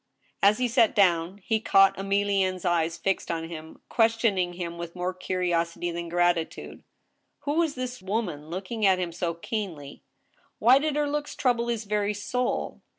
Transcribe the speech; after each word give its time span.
As 0.41 0.57
he 0.57 0.67
sat 0.67 0.95
dovra, 0.95 1.39
he 1.45 1.59
caught 1.59 1.95
Emilienne's 1.95 2.65
eyes 2.65 2.97
fixed 2.97 3.29
on 3.29 3.47
him, 3.49 3.81
ques 3.87 4.17
tioning 4.17 4.55
him 4.55 4.79
with 4.79 4.95
more 4.95 5.13
curiosity 5.13 5.91
than 5.91 6.09
gratitude. 6.09 6.83
Who 7.41 7.53
was 7.53 7.75
this 7.75 8.01
woman 8.01 8.49
looking 8.49 8.83
at 8.83 8.97
him 8.97 9.11
so 9.11 9.35
keenly} 9.35 10.01
Why 10.57 10.79
did 10.79 10.95
her 10.95 11.07
looks 11.07 11.35
trouble 11.35 11.67
his 11.67 11.83
very 11.83 12.15
soul 12.15 12.81